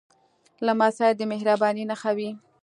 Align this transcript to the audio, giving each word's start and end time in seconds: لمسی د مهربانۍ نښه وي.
لمسی 0.65 1.09
د 1.19 1.21
مهربانۍ 1.31 1.83
نښه 1.91 2.11
وي. 2.17 2.29